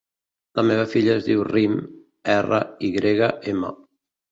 La 0.59 0.63
meva 0.69 0.85
filla 0.93 1.11
es 1.17 1.27
diu 1.27 1.43
Rym: 1.49 1.77
erra, 2.39 2.65
i 2.89 2.93
grega, 2.99 3.31
ema. 3.55 3.73